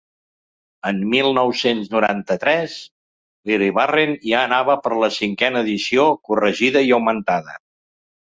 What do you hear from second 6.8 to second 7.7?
i augmentada.